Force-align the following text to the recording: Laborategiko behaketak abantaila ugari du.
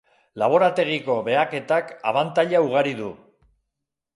Laborategiko 0.43 1.17
behaketak 1.27 1.93
abantaila 2.13 2.65
ugari 2.71 2.95
du. 3.03 3.11